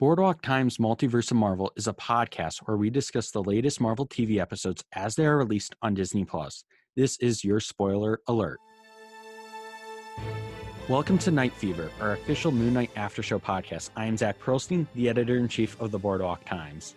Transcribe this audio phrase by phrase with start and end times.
[0.00, 4.38] Boardwalk Times Multiverse of Marvel is a podcast where we discuss the latest Marvel TV
[4.38, 6.62] episodes as they are released on Disney Plus.
[6.94, 8.60] This is your spoiler alert.
[10.88, 13.90] Welcome to Knight Fever, our official Moon Knight After Show podcast.
[13.96, 16.94] I am Zach Perilstein, the editor in chief of the Boardwalk Times.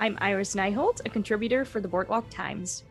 [0.00, 2.82] I'm Iris Nijholt, a contributor for the Boardwalk Times.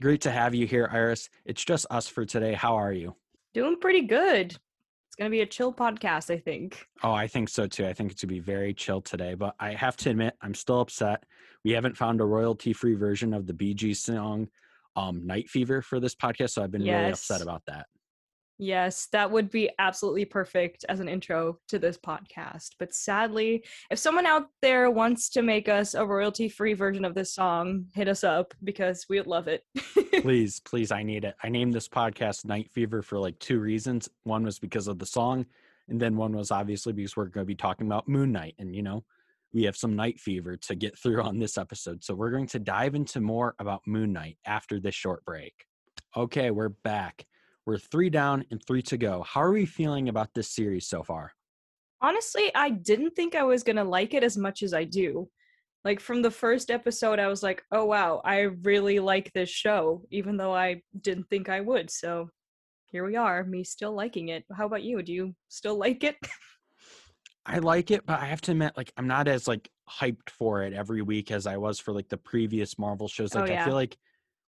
[0.00, 1.28] Great to have you here, Iris.
[1.44, 2.54] It's just us for today.
[2.54, 3.16] How are you?
[3.52, 4.56] Doing pretty good.
[5.16, 6.86] It's going to be a chill podcast, I think.
[7.02, 7.86] Oh, I think so too.
[7.86, 10.52] I think it's going to be very chill today, but I have to admit, I'm
[10.52, 11.24] still upset.
[11.64, 14.48] We haven't found a royalty free version of the Bee Gees song
[14.94, 16.98] um, Night Fever for this podcast, so I've been yes.
[16.98, 17.86] really upset about that.
[18.58, 22.70] Yes, that would be absolutely perfect as an intro to this podcast.
[22.78, 27.14] But sadly, if someone out there wants to make us a royalty free version of
[27.14, 29.62] this song, hit us up because we would love it.
[30.22, 31.34] please, please, I need it.
[31.42, 34.08] I named this podcast Knight Fever for like two reasons.
[34.24, 35.44] One was because of the song,
[35.88, 38.54] and then one was obviously because we're going to be talking about Moon Knight.
[38.58, 39.04] And, you know,
[39.52, 42.02] we have some night fever to get through on this episode.
[42.02, 45.54] So we're going to dive into more about Moon Knight after this short break.
[46.16, 47.26] Okay, we're back.
[47.66, 49.22] We're three down and three to go.
[49.22, 51.32] How are we feeling about this series so far?
[52.00, 55.28] Honestly, I didn't think I was going to like it as much as I do.
[55.84, 60.02] Like from the first episode, I was like, oh wow, I really like this show,
[60.10, 61.90] even though I didn't think I would.
[61.90, 62.28] So
[62.86, 64.44] here we are, me still liking it.
[64.56, 65.02] How about you?
[65.02, 66.16] Do you still like it?
[67.46, 70.62] I like it, but I have to admit, like, I'm not as like hyped for
[70.62, 73.34] it every week as I was for like the previous Marvel shows.
[73.34, 73.62] Oh, like, oh, yeah.
[73.62, 73.96] I feel like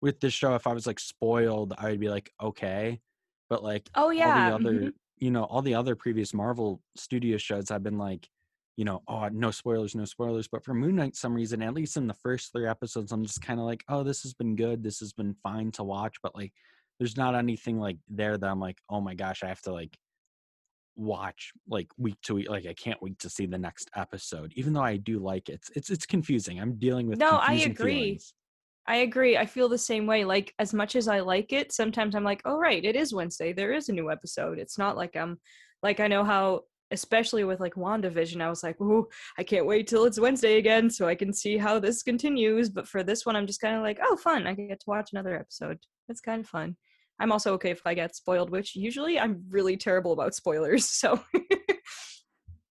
[0.02, 3.00] with this show, if I was like spoiled, I would be like, okay.
[3.50, 4.90] But like oh yeah, all the other mm-hmm.
[5.18, 8.28] you know all the other previous Marvel Studio shows, I've been like,
[8.76, 10.48] you know, oh no spoilers, no spoilers.
[10.48, 13.42] But for Moon Knight, some reason, at least in the first three episodes, I'm just
[13.42, 16.16] kind of like, oh, this has been good, this has been fine to watch.
[16.22, 16.54] But like,
[17.00, 19.98] there's not anything like there that I'm like, oh my gosh, I have to like
[20.98, 24.74] watch like week to week like i can't wait to see the next episode even
[24.74, 27.94] though i do like it it's it's, it's confusing i'm dealing with no i agree
[27.94, 28.34] feelings.
[28.88, 29.38] I agree.
[29.38, 30.24] I feel the same way.
[30.24, 33.52] Like as much as I like it, sometimes I'm like, "Oh right, it is Wednesday.
[33.54, 35.40] There is a new episode." It's not like I'm
[35.84, 36.62] like I know how
[36.92, 40.90] especially with like WandaVision, I was like, "Ooh, I can't wait till it's Wednesday again
[40.90, 43.82] so I can see how this continues." But for this one, I'm just kind of
[43.84, 44.48] like, "Oh, fun.
[44.48, 45.80] I get to watch another episode.
[46.10, 46.78] It's kind of fun."
[47.20, 50.86] I'm also okay if I get spoiled, which usually I'm really terrible about spoilers.
[50.90, 51.20] So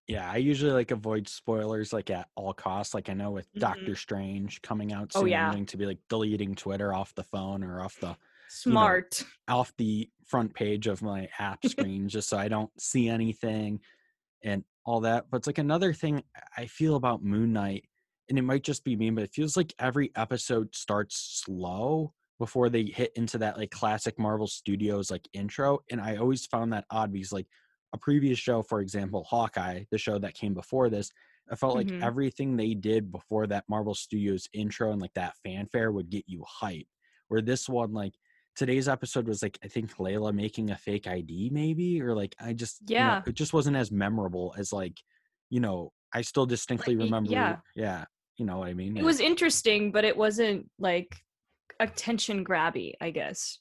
[0.06, 2.94] Yeah, I usually like avoid spoilers like at all costs.
[2.94, 3.60] Like I know with mm-hmm.
[3.60, 5.46] Doctor Strange coming out oh, soon, oh, yeah.
[5.46, 8.16] I'm going to be like deleting Twitter off the phone or off the
[8.48, 12.70] smart you know, off the front page of my app screen just so I don't
[12.80, 13.80] see anything
[14.42, 15.26] and all that.
[15.30, 16.22] But it's like another thing
[16.56, 17.84] I feel about Moon Knight,
[18.28, 22.68] and it might just be me, but it feels like every episode starts slow before
[22.68, 25.80] they hit into that like classic Marvel Studios like intro.
[25.90, 27.46] And I always found that odd because like
[27.92, 31.10] a previous show, for example, Hawkeye, the show that came before this,
[31.50, 32.02] I felt like mm-hmm.
[32.02, 36.44] everything they did before that Marvel Studios intro and like that fanfare would get you
[36.46, 36.86] hype.
[37.28, 38.14] Where this one, like
[38.56, 42.52] today's episode was like I think Layla making a fake ID, maybe, or like I
[42.52, 44.98] just yeah, you know, it just wasn't as memorable as like
[45.50, 48.04] you know I still distinctly like, remember yeah yeah
[48.36, 48.96] you know what I mean.
[48.96, 51.16] It was interesting, but it wasn't like
[51.80, 53.58] attention grabby, I guess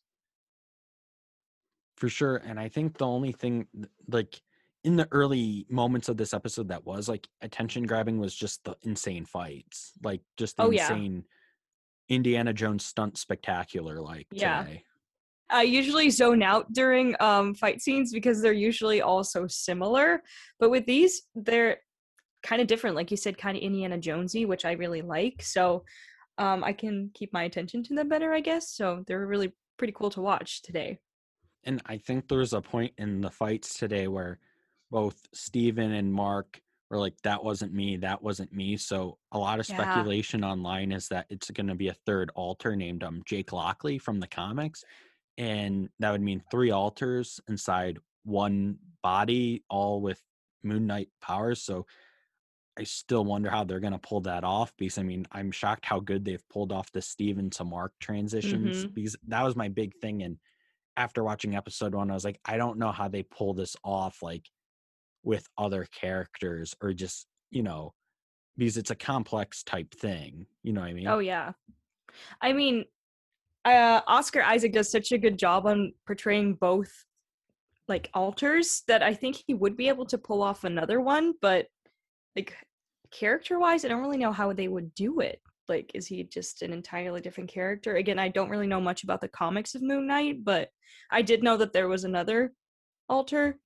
[1.95, 3.67] for sure and i think the only thing
[4.09, 4.41] like
[4.83, 8.75] in the early moments of this episode that was like attention grabbing was just the
[8.83, 11.23] insane fights like just the oh, insane
[12.07, 12.15] yeah.
[12.15, 14.83] indiana jones stunt spectacular like yeah today.
[15.49, 20.23] I usually zone out during um, fight scenes because they're usually all so similar.
[20.59, 21.77] But with these, they're
[22.41, 22.95] kind of different.
[22.95, 25.43] Like you said, kind of Indiana Jonesy, which I really like.
[25.43, 25.83] So
[26.39, 28.71] um, I can keep my attention to them better, I guess.
[28.71, 30.99] So they're really pretty cool to watch today
[31.65, 34.39] and I think there's a point in the fights today where
[34.91, 38.77] both Steven and Marc were like, that wasn't me, that wasn't me.
[38.77, 40.49] So a lot of speculation yeah.
[40.49, 44.19] online is that it's going to be a third alter named um Jake Lockley from
[44.19, 44.83] the comics.
[45.37, 50.21] And that would mean three alters inside one body, all with
[50.63, 51.61] Moon Knight powers.
[51.61, 51.85] So
[52.77, 55.85] I still wonder how they're going to pull that off because I mean, I'm shocked
[55.85, 58.93] how good they've pulled off the Steven to Marc transitions mm-hmm.
[58.93, 60.23] because that was my big thing.
[60.23, 60.37] And
[60.97, 64.21] after watching episode one, I was like, I don't know how they pull this off,
[64.21, 64.45] like
[65.23, 67.93] with other characters or just, you know,
[68.57, 70.45] because it's a complex type thing.
[70.63, 71.07] You know what I mean?
[71.07, 71.51] Oh, yeah.
[72.41, 72.85] I mean,
[73.65, 76.91] uh, Oscar Isaac does such a good job on portraying both
[77.87, 81.67] like alters that I think he would be able to pull off another one, but
[82.35, 82.55] like
[83.11, 86.61] character wise, I don't really know how they would do it like is he just
[86.61, 90.07] an entirely different character again i don't really know much about the comics of moon
[90.07, 90.69] knight but
[91.11, 92.51] i did know that there was another
[93.09, 93.57] alter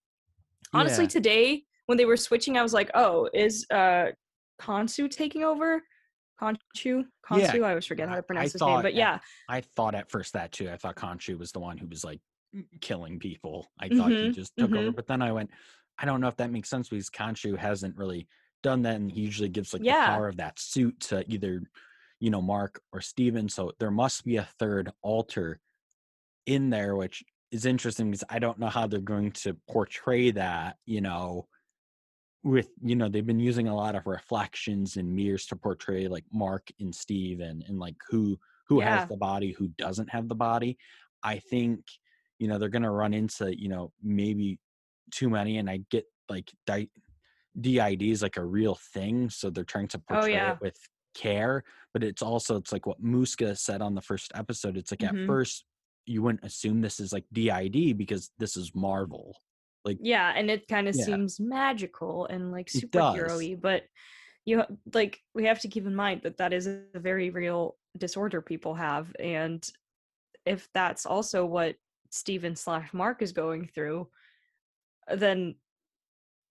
[0.74, 1.10] honestly yeah.
[1.10, 4.10] today when they were switching, I was like, oh, is uh
[4.62, 5.82] Khonshu taking over?
[6.40, 7.56] Khonshu, Khonshu.
[7.56, 9.18] Yeah, I always forget how to pronounce I his name, but yeah,
[9.50, 10.70] I thought at first that too.
[10.70, 12.22] I thought Khonshu was the one who was like
[12.80, 13.66] killing people.
[13.80, 14.78] I thought mm-hmm, he just took mm-hmm.
[14.78, 15.50] over, but then I went,
[15.98, 18.28] I don't know if that makes sense because Khonshu hasn't really
[18.62, 20.02] done that, and he usually gives like yeah.
[20.02, 21.64] the power of that suit to either
[22.20, 23.50] you know Marc or Steven.
[23.50, 25.60] So there must be a third alter
[26.46, 30.78] in there, which is interesting because I don't know how they're going to portray that.
[30.86, 31.48] You know,
[32.44, 36.26] with you know they've been using a lot of reflections and mirrors to portray like
[36.32, 38.38] Marc and Steve and and like who
[38.68, 39.00] who yeah.
[39.00, 40.78] has the body, who doesn't have the body.
[41.24, 41.82] I think
[42.38, 44.60] you know they're gonna run into you know maybe
[45.12, 46.92] too many, and I get like di-
[47.60, 50.52] DID is like a real thing, so they're trying to oh, portray oh, yeah.
[50.54, 50.78] it with
[51.14, 51.64] care.
[51.94, 54.78] But it's also it's like what Muska said on the first episode.
[54.78, 55.24] It's like mm-hmm.
[55.24, 55.66] at first
[56.06, 59.36] you wouldn't assume this is like DID because this is Marvel.
[59.86, 61.06] Like yeah, and it kind of yeah.
[61.06, 63.84] seems magical and like superhero-y, but
[64.46, 64.64] you
[64.94, 68.74] like we have to keep in mind that that is a very real disorder people
[68.74, 69.68] have, and
[70.46, 71.76] if that's also what
[72.10, 74.10] Steven slash Marc is going through,
[75.14, 75.56] then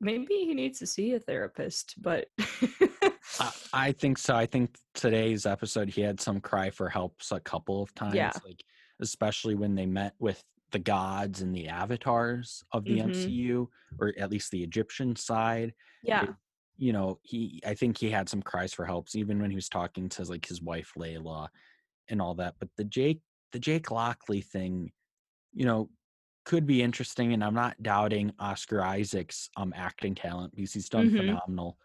[0.00, 1.94] maybe he needs to see a therapist.
[1.98, 2.28] But
[3.40, 4.34] I, I think so.
[4.34, 8.14] I think today's episode he had some cry for helps a couple of times.
[8.14, 8.32] Yeah.
[8.44, 8.62] Like
[9.00, 13.10] especially when they met with the gods and the avatars of the mm-hmm.
[13.10, 13.66] MCU,
[13.98, 15.72] or at least the Egyptian side.
[16.02, 16.24] Yeah.
[16.24, 16.30] It,
[16.76, 19.68] you know, he I think he had some cries for helps, even when he was
[19.68, 21.48] talking to like his wife Layla
[22.08, 22.54] and all that.
[22.58, 23.20] But the Jake
[23.52, 24.92] the Jake Lockley thing,
[25.52, 25.88] you know,
[26.44, 27.32] could be interesting.
[27.32, 31.16] And I'm not doubting Oscar Isaac's um acting talent because he's done mm-hmm.
[31.16, 31.78] phenomenal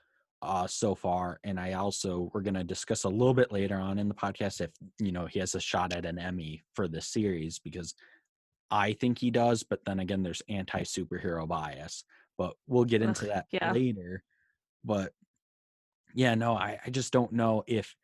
[0.44, 1.40] uh so far.
[1.44, 4.72] And I also we're gonna discuss a little bit later on in the podcast if
[5.00, 7.96] you know he has a shot at an Emmy for this series because
[8.74, 12.04] I think he does, but then again, there's anti superhero bias.
[12.40, 13.72] But we'll get into that yeah.
[13.72, 14.24] later.
[14.84, 15.14] But
[16.16, 17.96] yeah, no, I, I just don't know if,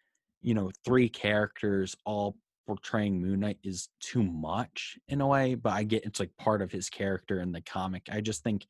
[0.41, 2.37] you know, three characters all
[2.67, 6.61] portraying Moon Knight is too much in a way, but I get it's like part
[6.61, 8.03] of his character in the comic.
[8.11, 8.67] I just think,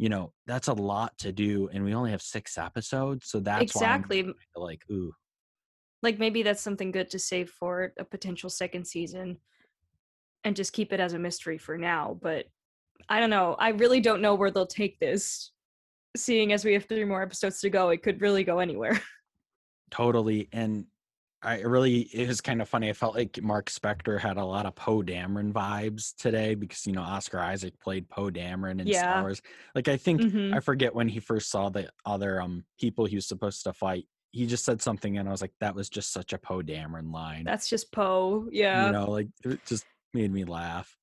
[0.00, 3.60] you know, that's a lot to do, and we only have six episodes, so that's
[3.60, 5.12] exactly like ooh,
[6.02, 9.36] like maybe that's something good to save for a potential second season
[10.44, 12.18] and just keep it as a mystery for now.
[12.22, 12.46] But
[13.10, 13.56] I don't know.
[13.58, 15.52] I really don't know where they'll take this.
[16.16, 18.98] Seeing as we have three more episodes to go, it could really go anywhere.
[19.90, 20.48] Totally.
[20.50, 20.86] And
[21.42, 22.90] I really it was kind of funny.
[22.90, 26.92] I felt like Marc Spector had a lot of Poe Dameron vibes today because you
[26.92, 29.00] know Oscar Isaac played Poe Dameron in yeah.
[29.00, 29.42] Star Wars.
[29.74, 30.54] Like I think mm-hmm.
[30.54, 34.06] I forget when he first saw the other um people he was supposed to fight.
[34.32, 37.12] He just said something and I was like, that was just such a Poe Dameron
[37.12, 37.44] line.
[37.44, 38.86] That's just Poe, yeah.
[38.86, 40.94] You know, like it just made me laugh.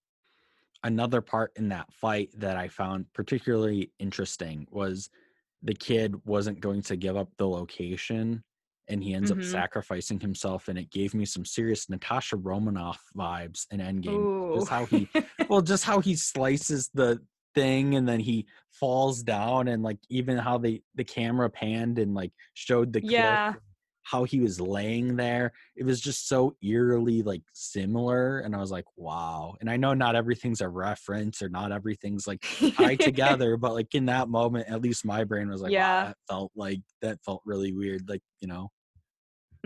[0.83, 5.09] Another part in that fight that I found particularly interesting was
[5.63, 8.43] the kid wasn't going to give up the location
[8.89, 9.41] and he ends mm-hmm.
[9.41, 14.07] up sacrificing himself and it gave me some serious Natasha Romanoff vibes in Endgame.
[14.13, 14.55] Ooh.
[14.55, 15.09] Just how he
[15.49, 17.19] well just how he slices the
[17.55, 22.13] thing and then he falls down and like even how they the camera panned and
[22.13, 23.53] like showed the yeah
[24.03, 28.71] how he was laying there it was just so eerily like similar and i was
[28.71, 32.45] like wow and i know not everything's a reference or not everything's like
[32.75, 36.07] tied together but like in that moment at least my brain was like yeah wow,
[36.07, 38.69] that felt like that felt really weird like you know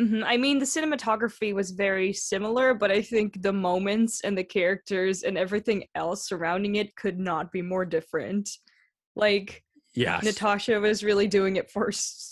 [0.02, 0.24] mm-hmm.
[0.26, 5.24] i mean the cinematography was very similar but i think the moments and the characters
[5.24, 8.50] and everything else surrounding it could not be more different
[9.16, 12.32] like yeah natasha was really doing it first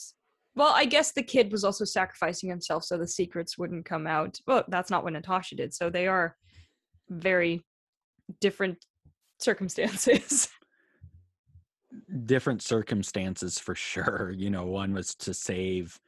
[0.55, 4.37] well, I guess the kid was also sacrificing himself so the secrets wouldn't come out.
[4.45, 5.73] Well, that's not what Natasha did.
[5.73, 6.35] So they are
[7.09, 7.65] very
[8.41, 8.83] different
[9.39, 10.49] circumstances.
[12.25, 14.33] different circumstances for sure.
[14.35, 15.99] You know, one was to save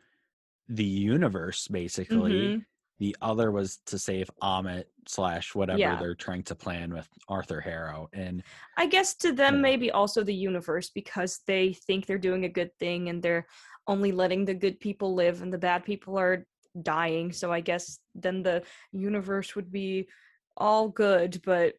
[0.71, 2.31] the universe, basically.
[2.31, 2.59] Mm-hmm.
[2.99, 5.95] The other was to save Ammit slash whatever yeah.
[5.95, 8.09] they're trying to plan with Arthur Harrow.
[8.13, 8.43] And
[8.77, 9.61] I guess to them, yeah.
[9.61, 13.47] maybe also the universe because they think they're doing a good thing and they're
[13.87, 16.45] only letting the good people live and the bad people are
[16.79, 17.31] dying.
[17.31, 18.61] So I guess then the
[18.91, 20.07] universe would be
[20.55, 21.73] all good, but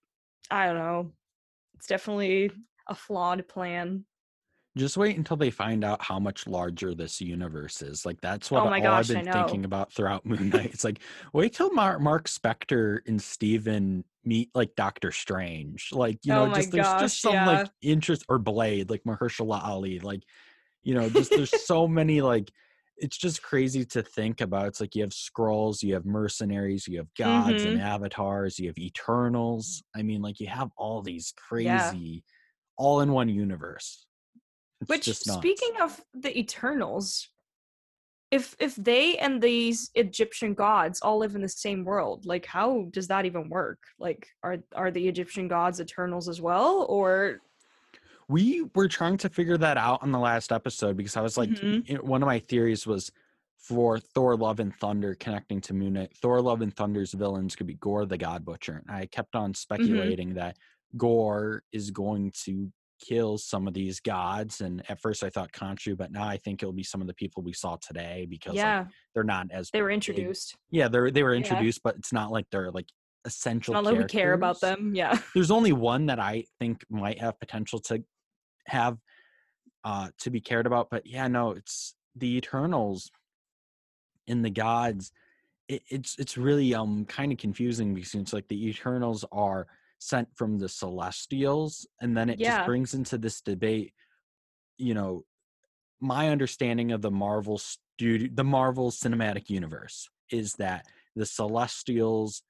[0.50, 1.12] I don't know.
[1.76, 2.50] It's definitely
[2.88, 4.04] a flawed plan.
[4.76, 8.06] Just wait until they find out how much larger this universe is.
[8.06, 10.72] Like that's what oh all gosh, I've been thinking about throughout Moon Knight.
[10.72, 11.00] It's like
[11.32, 15.90] wait till Marc, Marc Spector and Steven meet like Doctor Strange.
[15.92, 17.46] Like you know, oh just there's just some yeah.
[17.46, 19.98] like interest or Blade, like Mahershala Ali.
[19.98, 20.22] Like
[20.82, 22.50] you know just there's so many like
[22.96, 26.98] it's just crazy to think about it's like you have Skrulls you have mercenaries you
[26.98, 27.72] have gods mm-hmm.
[27.72, 32.20] and avatars you have eternals i mean like you have all these crazy yeah.
[32.76, 34.06] all in one universe
[34.82, 37.28] It's Which speaking of the Eternals,
[38.30, 42.88] if if they and these Egyptian gods all live in the same world, like how
[42.90, 43.78] does that even work?
[43.98, 47.40] Like are are the Egyptian gods Eternals as well or
[48.28, 51.50] we were trying to figure that out on the last episode because I was like,
[51.50, 52.02] Mhm.
[52.02, 53.12] one of my theories was
[53.58, 56.16] for Thor Love and Thunder connecting to Moon Knight.
[56.16, 58.82] Thor Love and Thunder's villains could be Gorr the God Butcher.
[58.86, 60.56] And I kept on speculating that
[60.96, 62.72] Gorr is going to
[63.06, 64.60] kill some of these gods.
[64.60, 67.14] And at first I thought Khonshu, but now I think it'll be some of the
[67.14, 69.94] people we saw today because like, they're not as they were big.
[69.94, 70.56] introduced.
[70.70, 71.38] Yeah, they're they were Yeah.
[71.38, 72.88] introduced, but it's not like they're like
[73.24, 73.74] essential.
[73.74, 74.94] Not like we care about them.
[74.94, 75.18] Yeah.
[75.34, 78.02] there's only one that I think might have potential to
[78.66, 78.98] have
[79.84, 80.88] uh to be cared about.
[80.90, 83.10] But yeah, no, it's the Eternals
[84.28, 85.12] and the gods.
[85.68, 89.66] It, it's it's really um kind of confusing because it's like the Eternals are
[90.02, 92.56] sent from the Celestials, and then it Yeah.
[92.56, 93.94] just brings into this debate.
[94.78, 95.24] You know,
[96.00, 102.42] my understanding of the Marvel studio, the Marvel Cinematic Universe, is that the Celestials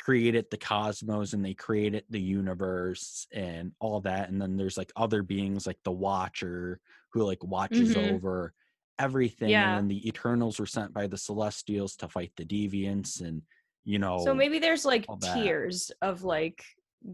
[0.00, 4.90] created the cosmos and they created the universe and all that and then there's like
[4.96, 6.80] other beings like the watcher
[7.12, 8.10] who like watches Mhm.
[8.14, 8.54] over
[8.98, 9.68] everything Yeah.
[9.68, 13.42] and then the eternals were sent by the celestials to fight the deviants and
[13.84, 16.64] you know So maybe there's like tiers of like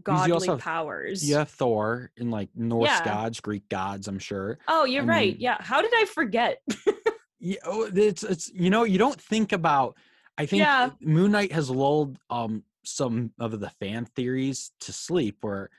[0.03, 1.27] godly have- powers.
[1.27, 3.05] yeah thor and like norse Yeah.
[3.05, 5.31] gods greek gods i'm sure Oh, you're I right.
[5.33, 5.57] mean- yeah.
[5.61, 6.61] How did I forget?
[7.39, 9.95] yeah oh, it's it's you know you don't think about
[10.37, 10.89] i think Yeah.
[10.99, 15.69] moon knight has lulled um some of the fan theories to sleep where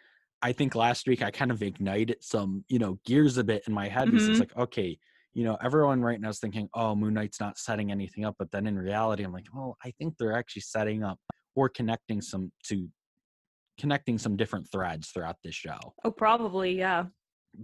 [0.40, 3.74] i think last week i kind of ignited some you know gears a bit in
[3.74, 4.40] my head because it's Mhm.
[4.40, 4.98] like okay
[5.38, 8.50] you know everyone right now is thinking oh moon knight's not setting anything up but
[8.50, 11.20] then in reality i'm like well i think they're actually setting up
[11.54, 12.88] or connecting some to
[13.78, 16.76] connecting some different threads throughout this show oh, probably.
[16.76, 17.04] Yeah.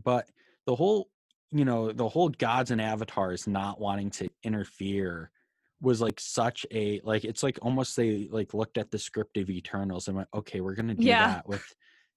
[0.04, 0.26] but
[0.66, 1.08] the whole
[1.50, 5.32] you know the whole gods and avatars not wanting to interfere
[5.80, 9.50] was like such a like it's like almost they like looked at the script of
[9.50, 11.26] eternals and went okay we're gonna do Yeah.
[11.26, 11.64] that with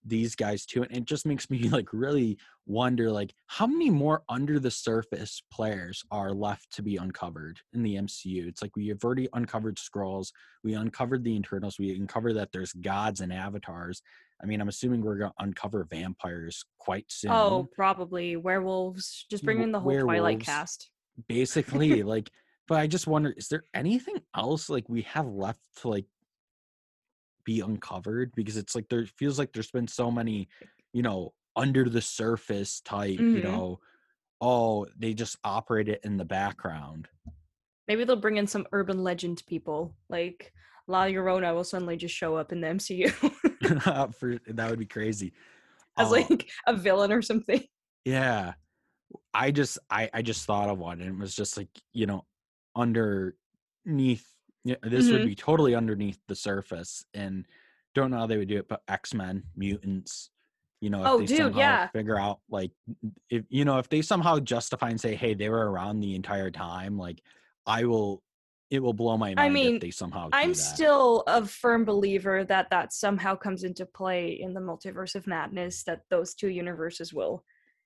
[0.06, 4.24] these guys too and it just makes me like really wonder like how many more
[4.30, 8.88] under the surface players are left to be uncovered in the mcu it's like we
[8.88, 10.32] have already uncovered skrulls
[10.63, 14.01] we uncovered the eternals we uncovered that there's gods and avatars
[14.42, 19.25] i mean i'm assuming we're gonna uncover vampires quite oh, soon Oh, probably werewolves.
[19.30, 20.46] Just bring in the whole Twilight werewolves.
[20.46, 20.89] cast.
[21.27, 22.30] basically like
[22.68, 26.06] but i just wonder is there anything else like we have left to like
[27.48, 30.50] be uncovered because it's like there feels like there's been so many
[30.94, 33.44] you know under the surface type you Mhm.
[33.44, 33.80] know
[34.42, 37.08] oh they just operate it in the background.
[37.88, 40.51] Maybe they'll bring in some urban legend people, like
[40.88, 43.10] La Llorona will suddenly just show up in the MCU
[44.20, 45.32] For, that would be crazy.
[45.98, 47.63] As Uh, like a villain or something.
[48.06, 48.54] yeah.
[49.34, 52.25] I just i i just thought of one and it was just like you know
[52.75, 54.27] underneath
[54.68, 55.26] yeah, this would Mhm.
[55.26, 57.46] be totally underneath the surface and
[57.96, 60.30] don't know how they would do it but x-men mutants
[60.82, 61.88] you know if Oh, they dude, somehow yeah.
[61.90, 62.72] figure out like
[63.30, 66.52] if you know if they somehow justify and say hey they were around the entire
[66.52, 67.22] time like
[67.66, 68.22] i will
[68.70, 72.44] it will blow my mind mean, if they somehow do I'm still a firm believer
[72.44, 75.84] that that somehow comes into play in the multiverse of madness.
[75.84, 77.46] That those two universes will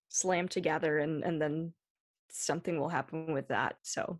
[0.09, 1.73] slam together, and and then
[2.31, 3.75] something will happen with that.
[3.83, 4.19] So,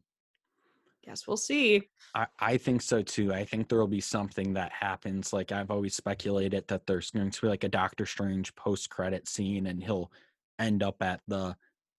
[1.03, 1.83] guess we'll see.
[2.15, 3.33] I, I think so too.
[3.33, 5.33] I think there will be something that happens.
[5.33, 9.27] Like I've always speculated that there's going to be like a Doctor Strange post credit
[9.27, 10.11] scene and he'll
[10.59, 11.55] end up at the,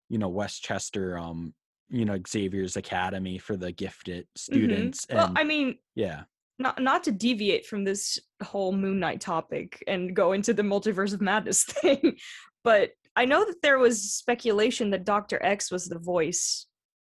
[0.10, 1.54] you know, Westchester um,
[1.90, 4.38] you know, Xavier's Academy for the gifted Mhm.
[4.38, 5.06] students.
[5.12, 6.24] Well, And I mean, yeah.
[6.58, 11.14] not not to deviate from this whole Moon Knight topic and go into the multiverse
[11.14, 12.18] of madness thing,
[12.64, 16.66] but I know that there was speculation that Doctor X was the voice,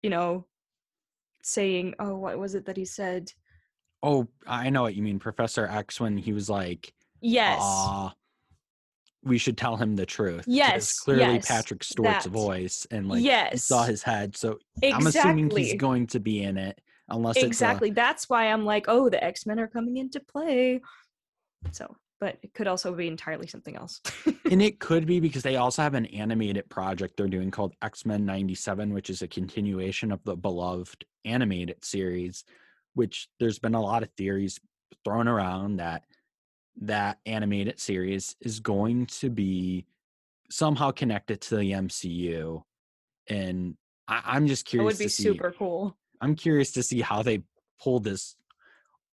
[0.03, 0.45] you know,
[1.45, 3.31] saying, "Oh, what was it that he said?"
[4.03, 5.19] Oh, I know what you mean.
[5.19, 8.09] Professor X when he was like, Yes, uh,
[9.23, 10.43] we should tell him the truth.
[10.47, 12.29] Yes, Clearly yes, Patrick Stewart's that.
[12.29, 14.37] voice and like yes, saw his head.
[14.37, 17.89] So I'm assuming he's going to be in it unless exactly.
[17.89, 20.81] That's why I'm like, "Oh, the X Men are coming into play."
[21.71, 24.01] So, but it could also be entirely something else.
[24.49, 28.25] and it could be because they also have an animated project they're doing called X-Men
[28.25, 32.43] 97 which is a continuation of the beloved animated series
[32.95, 34.59] which there's been a lot of theories
[35.03, 36.05] thrown around that
[36.81, 39.85] that animated series is going to be
[40.49, 42.63] somehow connected to the MCU
[43.27, 43.77] and
[44.07, 44.99] I, I'm just curious.
[44.99, 45.95] It would be see super cool.
[46.21, 47.43] I'm curious to see how they
[47.79, 48.35] pull this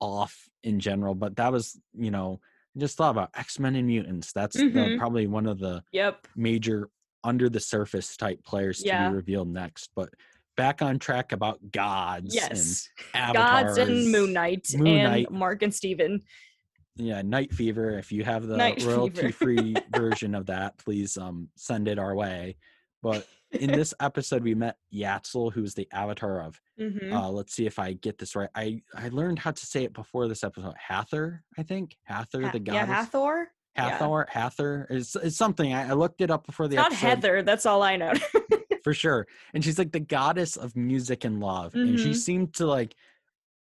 [0.02, 1.16] off in general.
[1.16, 2.42] But that was, you know,
[2.78, 4.32] just thought about X Men and mutants.
[4.34, 4.98] That's the, Mhm.
[4.98, 6.28] probably one of the Yep.
[6.36, 6.90] major
[7.24, 9.90] under the surface type players to be revealed next.
[9.96, 10.10] But
[10.56, 12.90] back on track about gods Yes.
[13.14, 14.12] and Gods and.
[14.12, 15.32] Moon Knight Moon and Knight.
[15.32, 16.24] Marc and Steven.
[16.96, 17.98] Yeah, Night Fever.
[18.00, 18.56] If you have the
[18.86, 22.58] royalty free version of that, please um send it our way.
[23.04, 27.12] But in this episode, we met Yatzil, who's the avatar of Mhm.
[27.12, 28.50] uh let's see if I get this right.
[28.56, 30.76] I I learned how to say it before this episode.
[30.78, 31.98] Hathor, I think.
[32.04, 32.88] Hathor, Ha- the yeah, goddess.
[32.96, 33.52] Hathor.
[33.76, 33.90] yeah.
[33.90, 34.88] Hathor, Hathor.
[34.90, 35.74] It's, it's something.
[35.74, 37.42] I, I looked it up before the Not episode Heather.
[37.44, 38.14] That's all I know.
[38.84, 39.28] for sure.
[39.54, 41.74] And she's like the goddess of music and love.
[41.76, 42.16] And she Mhm.
[42.16, 42.96] seemed to like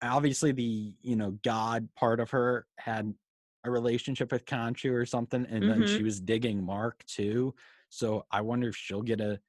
[0.02, 3.14] obviously the, you know, God part of her had
[3.64, 5.46] a relationship with Khonshu or something.
[5.50, 5.88] And then Mhm.
[5.98, 7.56] she was digging Marc too.
[7.90, 9.40] So I wonder if she'll get a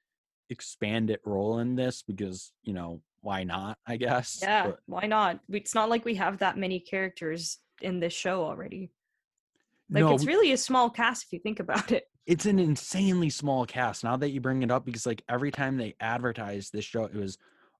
[0.50, 4.38] expanded role in this because, you know, why not, I guess.
[4.42, 5.40] yeah, But why not?
[5.50, 8.90] It's not like we have that many characters in this show already.
[9.90, 12.04] Like no, it's really a small cast if you think about it.
[12.26, 15.76] it's an insanely small cast now that you bring it up because like every time
[15.76, 17.36] they advertised this show it was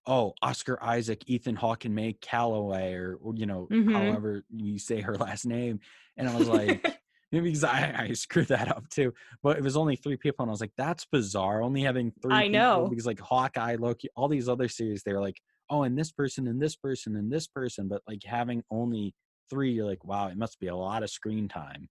[0.07, 3.93] oh oscar isaac ethan hawke and may calloway or, you know Mhm.
[3.95, 5.81] however you say her last name
[6.19, 6.85] and i was like
[7.43, 9.13] because I, I screwed that up too
[9.43, 12.35] but it was only three people and i was like that's bizarre only having three
[12.35, 12.87] I people," know.
[12.89, 16.61] because like hawkeye loki all these other series they're like oh and this person and
[16.61, 19.15] this person and this person but like having only
[19.51, 21.89] three you're like wow it must be a lot of screen time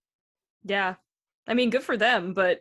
[0.64, 0.94] yeah.
[1.46, 2.60] I mean, good for them, but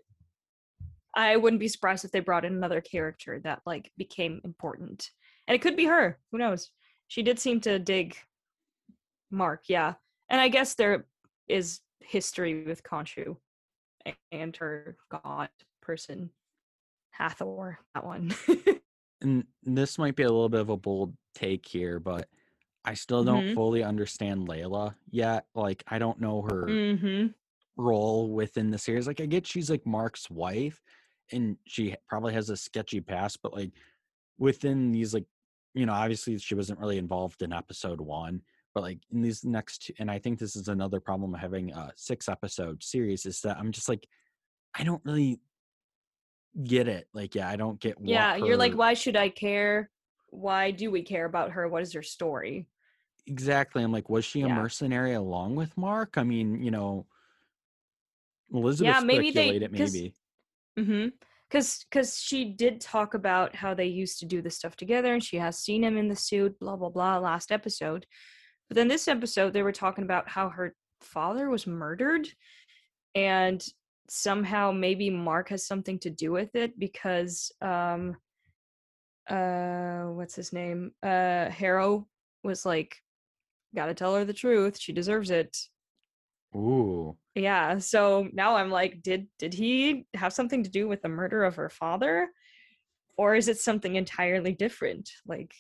[1.16, 5.10] I wouldn't be surprised if they brought in another character that like became important.
[5.48, 6.20] And it could be her.
[6.32, 6.70] Who knows?
[7.08, 8.18] She did seem to dig
[9.32, 9.94] Marc, yeah.
[10.30, 11.06] And I guess there
[11.48, 13.38] is history with Khonshu
[14.32, 15.50] and her god
[15.82, 16.30] person,
[17.12, 18.34] Hathor, that one.
[19.22, 22.28] and this might be a little bit of a bold take here, but
[22.86, 23.56] I still don't Mhm.
[23.56, 25.48] fully understand Layla yet.
[25.56, 27.28] Like, I don't know her mm-hmm.
[27.78, 29.08] role within the series.
[29.08, 30.82] Like, I get she's like Marc's wife,
[31.32, 33.72] and she probably has a sketchy past, but like
[34.38, 35.26] within these, like,
[35.74, 38.42] you know, obviously she wasn't really involved in episode one,
[38.74, 41.72] but like in these next, two, and I think this is another problem of having
[41.72, 44.08] a six episode series is that I'm just like,
[44.78, 45.40] I don't really
[46.64, 47.08] get it.
[47.14, 47.98] Like, yeah, I don't get.
[48.02, 49.90] Yeah, you're like, why should I care?
[50.30, 51.68] Why do we care about her?
[51.68, 52.68] What is her story?
[53.28, 53.84] Exactly.
[53.84, 54.56] I'm like, was she a Yeah.
[54.56, 56.18] mercenary along with Marc?
[56.18, 57.06] I mean, you know,
[58.52, 60.16] Elizabeth Yeah, maybe they- 'cause- maybe.
[60.78, 61.08] Mm-hmm.
[61.50, 65.24] Cause, cause she did talk about how they used to do this stuff together, and
[65.24, 66.58] she has seen him in the suit.
[66.60, 67.20] Blah blah blah.
[67.20, 68.08] Last episode,
[68.74, 72.28] but then this episode they were talking about how her father was murdered,
[73.14, 73.64] and
[74.10, 78.18] somehow maybe Marc has something to do with it because um,
[79.30, 80.92] uh, what's his name?
[81.04, 82.08] Uh, Harrow
[82.44, 82.98] was like,
[83.76, 84.80] gotta tell her the truth.
[84.80, 85.56] She deserves it.
[86.56, 87.16] Ooh.
[87.36, 91.44] Yeah, so now I'm like, did did he have something to do with the murder
[91.44, 92.28] of her father?
[93.18, 95.12] Or is it something entirely different?
[95.28, 95.54] Like,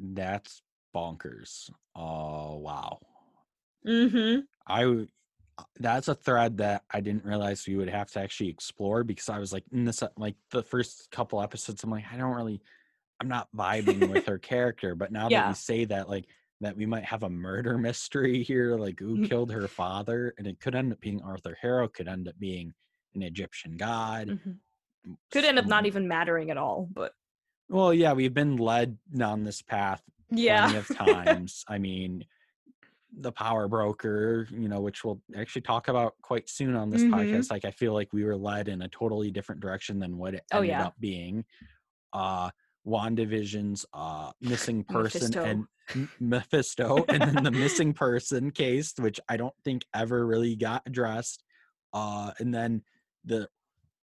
[0.00, 0.62] That's
[0.94, 1.70] bonkers.
[1.94, 2.98] Oh wow.
[3.86, 4.40] mm-hmm.
[4.66, 4.84] I
[5.58, 9.28] uh, that's a thread that I didn't realize we would have to actually explore because
[9.28, 12.34] I was like in this uh, like the first couple episodes I'm like I don't
[12.34, 12.60] really
[13.20, 15.48] I'm not vibing with her character but now that Yeah.
[15.48, 16.26] you say that like
[16.62, 19.28] that we might have a murder mystery here like who Mhm.
[19.28, 22.72] killed her father and it could end up being Arthur Harrow could end up being
[23.14, 24.52] an Egyptian god Mm-hmm.
[25.32, 27.12] Could end up not even mattering at all, but
[27.68, 30.00] well yeah we've been led down this path
[30.38, 30.76] yeah.
[30.76, 31.64] of times.
[31.68, 32.24] I mean,
[33.14, 37.10] the power broker, you know, which we'll actually talk about quite soon on this Mhm.
[37.10, 37.50] podcast.
[37.50, 40.44] Like, I feel like we were led in a totally different direction than what it
[40.52, 40.86] Oh, ended yeah.
[40.86, 41.44] up being.
[42.12, 42.50] Uh,
[42.86, 45.44] WandaVision's uh, missing person Mephisto.
[45.44, 50.82] and Mephisto, and then the missing person case, which I don't think ever really got
[50.86, 51.42] addressed.
[51.92, 52.82] Uh, and then
[53.24, 53.48] the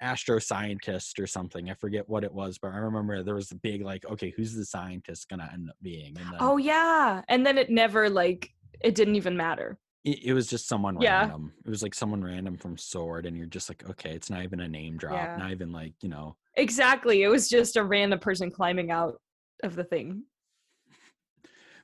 [0.02, 1.70] astro scientist or something.
[1.70, 4.54] I forget what it was, but I remember there was a big like, okay, who's
[4.56, 6.18] the scientist gonna end up being?
[6.18, 7.22] And then Oh yeah.
[7.28, 8.50] And then it never like
[8.82, 9.78] it didn't even matter.
[10.06, 11.20] it, it was just someone Yeah.
[11.22, 11.52] random.
[11.66, 14.62] It was like someone random from Sword, and you're just like, okay, it's not even
[14.62, 15.36] a name drop, Yeah.
[15.38, 16.36] not even like you know.
[16.56, 17.24] Exactly.
[17.24, 19.20] It was just a random person climbing out
[19.64, 20.24] of the thing.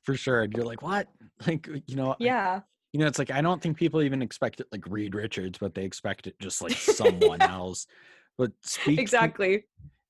[0.04, 1.08] For sure, and you're like, what?
[1.48, 2.62] Like, you know, I- Yeah.
[2.96, 5.76] You know, it's like I don't think people even expect it like Reed Richards, but
[5.76, 7.88] they expect it just like someone else.
[8.38, 9.66] But speak Exactly.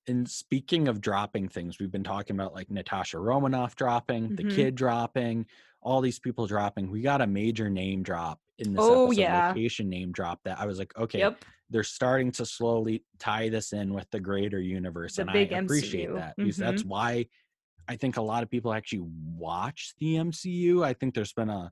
[0.05, 4.51] and speaking of dropping things, we've been talking about like Natasha Romanoff dropping, the Mhm.
[4.55, 5.47] kid dropping,
[5.81, 6.91] all these people dropping.
[6.91, 9.47] We got a major name drop in this Oh, episode, yeah.
[9.47, 11.43] location name drop that I was like, okay, Yep.
[11.71, 16.09] they're starting to slowly tie this in with the greater universe, The and I appreciate
[16.09, 16.15] MCU.
[16.17, 17.25] that because that's why
[17.87, 20.83] I think a lot of people actually watch the MCU.
[20.83, 21.71] I think there's been a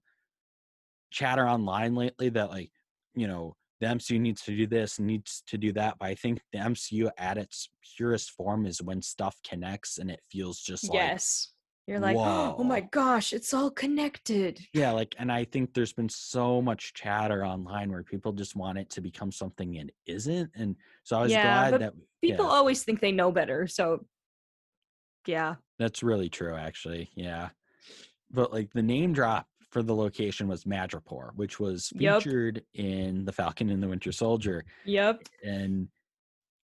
[1.14, 2.72] chatter online lately that like,
[3.16, 5.96] you know, the MCU needs to do this needs to do that.
[6.00, 10.22] But I think the MCU at its purest form is when stuff connects and it
[10.32, 11.50] feels just like yes.
[11.86, 14.58] You're like, oh my gosh, it's all connected.
[14.74, 18.78] Yeah, like, and I think there's been so much chatter online where people just want
[18.78, 20.50] it to become something it isn't.
[20.56, 23.68] And so I was Yeah, glad that, People yeah, always think they know better.
[23.68, 24.06] So,
[25.28, 25.56] yeah.
[25.78, 27.10] that's really true, actually.
[27.16, 27.50] Yeah.
[28.32, 32.22] But like the name drop for the location was Madripoor, which was Yep.
[32.24, 34.64] featured in The Falcon and the Winter Soldier.
[34.86, 35.28] Yep.
[35.44, 35.90] And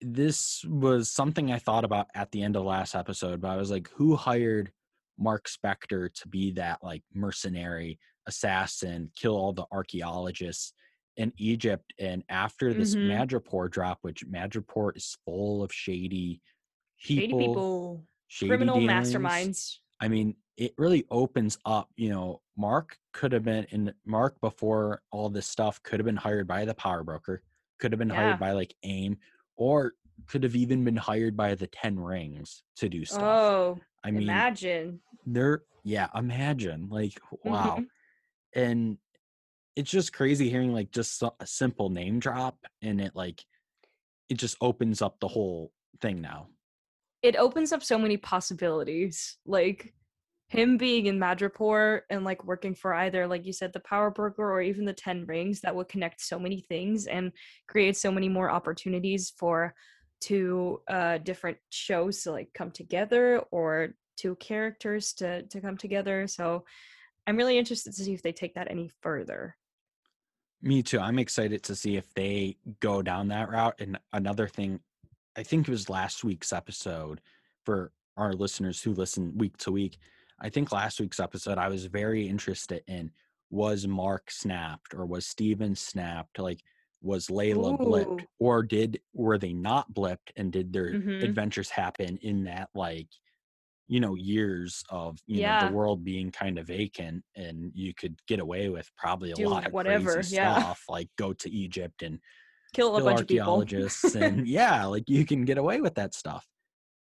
[0.02, 3.70] this was something I thought about at the end of last episode, but I was
[3.70, 4.72] like, who hired
[5.20, 10.74] Marc Spector to be that like mercenary assassin, kill all the archaeologists
[11.18, 11.94] in Egypt?
[12.00, 13.08] And after this Mhm.
[13.10, 16.42] Madripoor drop, which Madripoor is full of shady
[17.00, 19.14] people, Shady people, people, shady criminal dealings.
[19.14, 19.78] masterminds.
[20.00, 25.02] I mean, it really opens up, you know, Marc could have been in Marc before
[25.12, 27.42] all this stuff could have been hired by the power broker,
[27.80, 28.16] could have been Yeah.
[28.16, 29.18] hired by like AIM,
[29.56, 29.94] or
[30.28, 33.40] could have even been hired by the Ten Rings to do stuff.
[33.40, 35.02] Oh, I mean, imagine.
[35.26, 37.88] they're yeah, imagine like wow, Mhm.
[38.54, 38.98] and
[39.76, 43.44] it's just crazy hearing like just a simple name drop, and it like
[44.30, 46.48] it just opens up the whole thing now.
[47.24, 49.38] It opens up so many possibilities.
[49.46, 49.94] Like
[50.54, 54.52] him being in Madripoor and like working for either, like you said, the Power Broker
[54.52, 57.32] or even the Ten Rings that would connect so many things and
[57.68, 59.74] create so many more opportunities for
[60.22, 66.28] two uh different shows to like come together or two characters to to come together.
[66.28, 66.64] So
[67.26, 69.56] I'm really interested to see if they take that any further.
[70.62, 71.00] Me too.
[71.00, 73.76] I'm excited to see if they go down that route.
[73.80, 74.80] And another thing,
[75.36, 77.20] I think it was last week's episode
[77.66, 79.98] for our listeners who listen week to week.
[80.44, 83.12] I think last week's episode I was very interested in
[83.50, 86.38] was Marc snapped or was Steven snapped?
[86.40, 86.60] Like
[87.02, 91.24] was Layla blipped or did were they not blipped and did their Mhm.
[91.24, 93.08] adventures happen in that like
[93.88, 98.18] you know years of you know the world being kind of vacant and you could
[98.28, 100.58] get away with probably a Do lot of whatever, crazy yeah.
[100.58, 102.20] stuff like go to egypt and
[102.74, 103.42] Kill a kill bunch of people.
[103.42, 106.48] archaeologists and yeah like you can get away with that stuff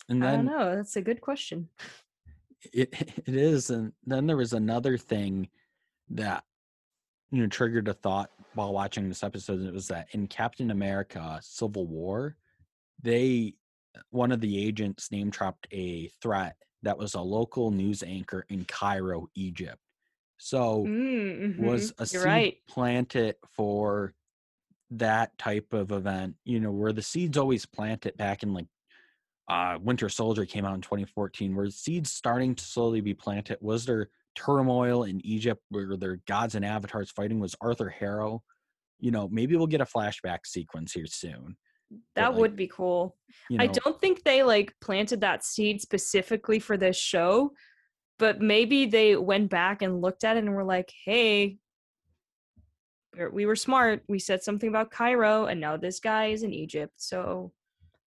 [0.08, 0.76] and I don't then know.
[0.76, 1.70] That's a good question.
[2.74, 2.90] It
[3.26, 5.50] it is and then there was another thing
[6.10, 6.44] that
[7.32, 11.40] you know triggered a thought while watching this episode it was that in captain america
[11.42, 12.36] civil war
[13.02, 13.54] they
[14.10, 18.66] one of the agents name dropped a threat that was a local news anchor in
[18.66, 19.80] cairo egypt
[20.38, 22.00] so Mm, was mhm.
[22.00, 22.58] a seed right.
[22.68, 24.14] planted for
[24.92, 28.68] that type of event you know where the seeds always planted back in like
[29.50, 33.86] uh winter soldier came out in 2014 Were seeds starting to slowly be planted was
[33.86, 38.42] there turmoil in egypt where their gods and avatars fighting was arthur harrow
[39.00, 41.58] you know maybe we'll get a flashback sequence here soon
[42.16, 43.18] That like, would be cool.
[43.50, 47.52] you know I don't think they like planted that seed specifically for this show,
[48.20, 51.58] but maybe they went back and looked at it and were like, "Hey,
[53.32, 54.04] we were smart.
[54.08, 56.94] We said something about Cairo, and now this guy is in Egypt.
[56.98, 57.52] So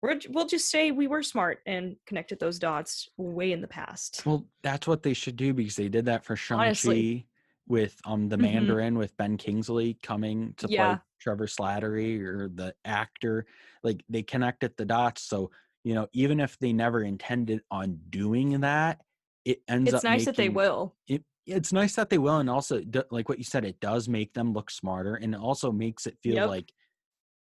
[0.02, 4.22] we're, we'll just say we were smart and connected those dots way in the past."
[4.26, 7.28] well that's what they should do because they did that for shang-chi Honestly.
[7.68, 8.42] with um the Mhm.
[8.42, 10.94] mandarin with ben kingsley coming to Yeah.
[10.94, 13.46] play trevor slattery or the actor
[13.84, 15.50] like they connected the dots so
[15.84, 19.00] you know even if they never intended on doing that
[19.44, 20.96] it ends It's up nice that they will.
[21.08, 24.34] it, it's nice that they will and also like what you said it does make
[24.34, 26.48] them look smarter and it also makes it feel Yep.
[26.48, 26.72] like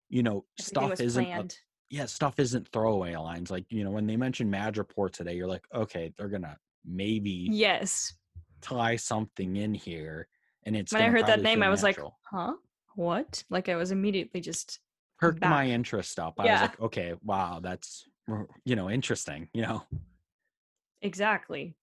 [0.09, 1.59] you know Everything stuff isn't planned.
[1.91, 5.65] Yeah stuff isn't throwaway lines like you know when they mentioned madripoor today you're like
[5.75, 8.15] okay they're gonna maybe Yes.
[8.63, 10.29] tie something in here
[10.65, 11.99] and it's When I heard that name, I was like,
[12.31, 12.55] "Huh?
[12.95, 14.81] What?" Like I was immediately just
[15.19, 16.53] perked my interest up i Yeah.
[16.53, 18.09] was like okay wow that's
[18.65, 19.83] you know interesting you know
[21.03, 21.77] exactly.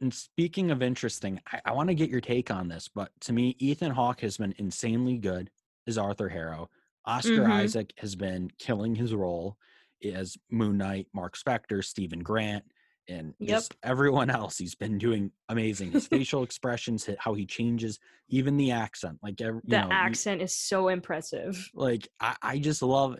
[0.00, 3.32] and speaking of interesting i, I want to get your take on this but to
[3.32, 5.50] me ethan hawke has been insanely good
[5.86, 6.68] as arthur harrow
[7.10, 7.50] oscar Mhm.
[7.50, 9.56] isaac has been killing his role
[10.04, 12.64] as moon knight marc spector steven grant
[13.08, 13.48] and Yep.
[13.50, 18.70] just everyone else he's been doing amazing his facial expressions how he changes even the
[18.70, 21.68] accent like every, you The know, you- accent is so impressive.
[21.74, 23.16] like I, I just love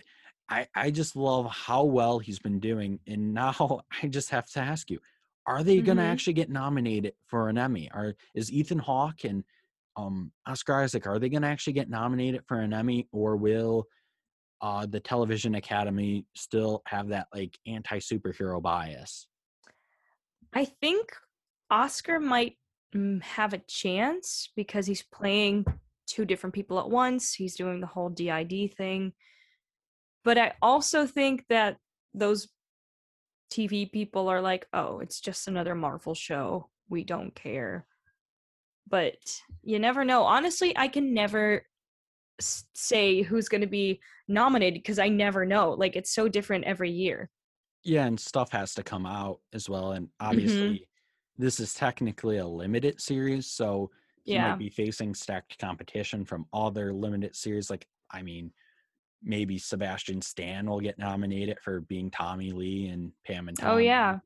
[0.48, 4.60] I, I just love how well he's been doing and now i just have to
[4.60, 4.98] ask you
[5.46, 9.44] are they going to actually get nominated for an emmy or is ethan hawke and
[9.96, 13.86] um oscar isaac are they going to actually get nominated for an emmy or will
[14.60, 19.26] uh the television academy still have that like anti superhero bias
[20.52, 21.12] I think
[21.70, 22.56] Oscar might
[22.94, 25.64] mm, have a chance because he's playing
[26.06, 27.34] two different people at once.
[27.34, 29.12] He's doing the whole DID thing.
[30.24, 31.76] But I also think that
[32.12, 32.48] those
[33.52, 36.68] TV people are like, oh, it's just another Marvel show.
[36.88, 37.86] We don't care.
[38.90, 39.16] But
[39.62, 40.24] you never know.
[40.24, 41.64] Honestly, I can never
[42.40, 45.70] say who's going to be nominated because I never know.
[45.70, 47.30] Like, it's so different every year.
[47.84, 49.92] Yeah, and stuff has to come out as well.
[49.92, 51.42] And obviously, mm-hmm.
[51.42, 53.46] this is technically a limited series.
[53.46, 53.90] So
[54.24, 54.50] you yeah.
[54.50, 57.70] might be facing stacked competition from other limited series.
[57.70, 58.52] Like, I mean,
[59.22, 63.70] maybe Sebastian Stan will get nominated for being Tommy Lee and Pam and Tom.
[63.70, 64.18] Oh yeah.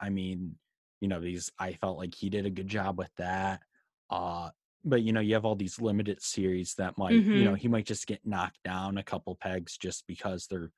[0.00, 0.54] I mean,
[1.00, 3.60] you know, these I felt like he did a good job with that.
[4.10, 4.50] Uh
[4.84, 7.32] but you know, you have all these limited series that might, mm-hmm.
[7.32, 7.56] you know, mm-hmm.
[7.56, 10.70] he might just get knocked down a couple pegs just because there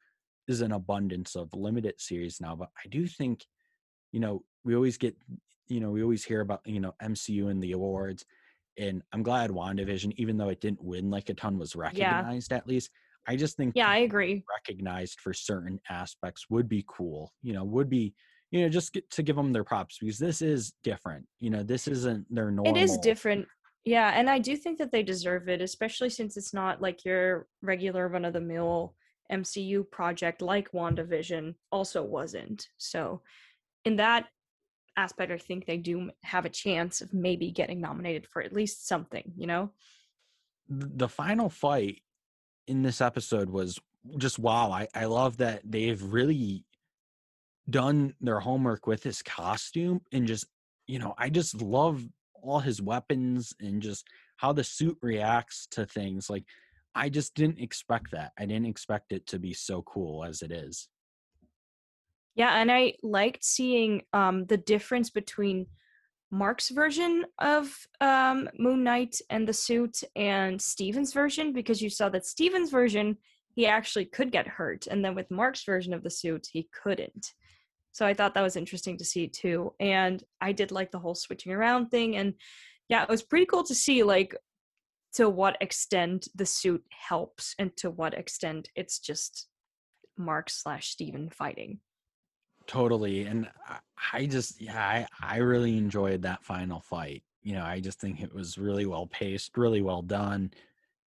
[0.49, 2.57] is an abundance of limited series now.
[2.57, 3.47] But I do think,
[4.11, 5.17] you know, we always get,
[5.69, 8.25] you know, we always hear about, you know, MCU and the awards.
[8.79, 12.57] And I'm glad WandaVision, even though it didn't win like a ton, was recognized yeah.
[12.57, 12.91] at least.
[13.27, 14.43] I just think yeah, I agree.
[14.59, 17.33] Recognized for certain aspects would be cool.
[17.43, 18.15] You know, would be
[18.53, 21.27] you know just get, to give them their props because this is different.
[21.41, 22.77] You know, this isn't their normal.
[22.77, 23.49] It is different.
[23.85, 27.49] Yeah, and I do think that they deserve it, especially since it's not like your
[27.63, 28.95] regular run of the mill
[29.33, 32.69] MCU project like WandaVision also wasn't.
[32.77, 33.23] So,
[33.85, 34.27] in that
[34.97, 38.87] aspect, I think they do have a chance of maybe getting nominated for at least
[38.87, 39.71] something, you know?
[40.69, 42.03] The final fight
[42.69, 43.81] in this episode was
[44.19, 44.71] just wow.
[44.71, 46.65] I, I love that they've really
[47.73, 50.47] done their homework with his costume and just,
[50.87, 54.07] you know, I just love all his weapons and just
[54.37, 56.31] how the suit reacts to things.
[56.31, 56.45] Like,
[56.95, 58.33] I just didn't expect that.
[58.39, 60.89] I didn't expect it to be so cool as it is.
[62.35, 65.67] Yeah, and I liked seeing um the difference between
[66.31, 72.09] Marc's version of um, Moon Knight and the suit and Steven's version because you saw
[72.09, 73.19] that Steven's version
[73.55, 77.35] he actually could get hurt, and then with Marc's version of the suit he couldn't.
[77.93, 81.15] So I thought that was interesting to see too, and I did like the whole
[81.15, 82.35] switching around thing, and
[82.89, 84.35] yeah, it was pretty cool to see like
[85.15, 89.49] to what extent the suit helps and to what extent it's just
[90.17, 91.81] Marc slash Steven fighting.
[92.67, 93.49] Totally and
[94.13, 98.21] i just yeah i i really enjoyed that final fight you know i just think
[98.21, 100.53] it was really well paced really well done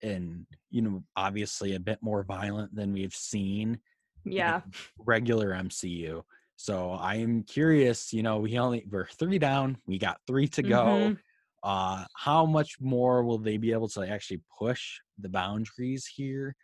[0.02, 3.80] and you know obviously a bit more violent than we've seen
[4.26, 4.62] yeah.
[4.98, 6.22] regular mcu
[6.56, 10.64] so i am curious you know we only we're three down we got three to
[10.64, 11.14] go mm-hmm.
[11.64, 16.56] uh how much more will they be able to actually push the boundaries here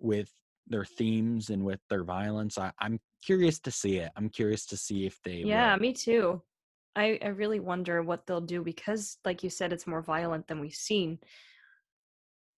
[0.00, 0.30] with
[0.68, 2.58] their themes and with their violence.
[2.58, 4.10] I, am curious to see it.
[4.16, 5.42] I'm curious to see if they.
[5.44, 5.80] Yeah, will.
[5.80, 6.42] me too.
[6.96, 10.60] I, I really wonder what they'll do because, like you said, it's more violent than
[10.60, 11.18] we've seen.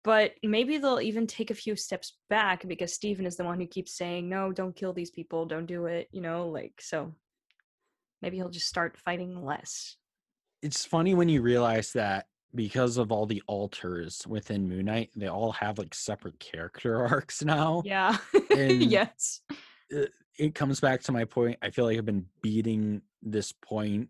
[0.04, 3.66] But maybe they'll even take a few steps back because Steven is the one who
[3.66, 7.14] keeps saying, no, don't kill these people, don't do it, you know, like, so
[8.22, 9.96] maybe he'll just start fighting less.
[10.62, 15.28] It's funny when you realize that because of all the alters within Moon Knight, they
[15.28, 17.82] all have like separate character arcs now.
[17.84, 18.16] Yeah.
[18.50, 19.40] yes.
[19.90, 21.58] It, it, comes back to my point.
[21.62, 24.08] I feel like I've been beating this point,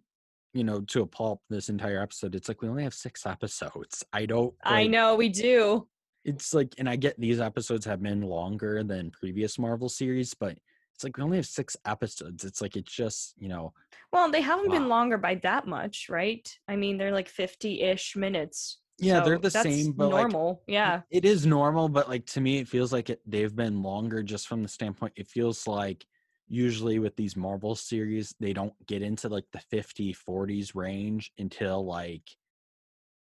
[0.58, 2.34] you know, to a pulp this entire episode.
[2.34, 4.04] It's like we only have six episodes.
[4.12, 4.54] I don't.
[4.64, 5.86] Like, I know we do.
[6.24, 10.58] It's like, and I get these episodes have been longer than previous Marvel series, but
[10.94, 12.44] it's like we only have six episodes.
[12.44, 13.72] It's like it's just you know.
[14.12, 14.74] Well, they haven't wow.
[14.74, 16.46] been longer by that much, right?
[16.66, 18.80] I mean, they're like fifty-ish minutes.
[18.98, 20.64] Yeah, so they're the same, but normal.
[20.66, 23.80] Like, yeah, it is normal, but like to me, it feels like it, they've been
[23.80, 25.12] longer just from the standpoint.
[25.14, 26.04] It feels like
[26.48, 31.84] usually with these Marvel series, they don't get into like the 50 40s range until
[31.84, 32.22] like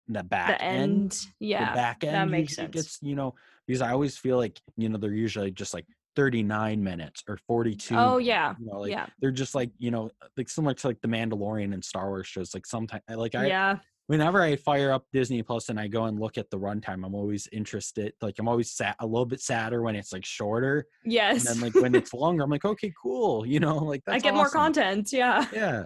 [0.07, 0.81] the back the end.
[0.91, 1.27] end.
[1.39, 2.71] Yeah, the back end that makes sense.
[2.71, 3.35] Gets you know
[3.67, 7.95] because I always feel like you know they're usually just like 39 minutes or 42
[7.95, 10.99] oh yeah you know, like yeah they're just like you know like similar to like
[11.01, 13.77] the mandalorian and star wars shows like sometimes like i yeah
[14.09, 17.13] whenever i fire up disney plus and i go and look at the runtime i'm
[17.13, 21.45] always interested like i'm always sad a little bit sadder when it's like shorter yes
[21.45, 24.33] and then like when it's longer i'm like okay cool you know like i get
[24.33, 24.35] awesome.
[24.35, 25.83] more content yeah yeah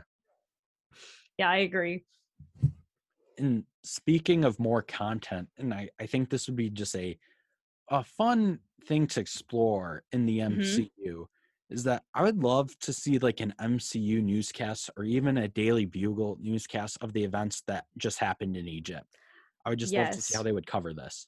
[1.37, 2.05] yeah i agree
[3.37, 7.17] and speaking of more content and i i think this would be just a
[7.89, 11.21] a fun thing to explore in the MCU mm-hmm.
[11.73, 15.85] Is that I would love to see like an MCU newscast or even a Daily
[15.85, 19.07] Bugle newscast of the events that just happened in Egypt.
[19.65, 20.07] I would just yes.
[20.07, 21.27] love to see how they would cover this.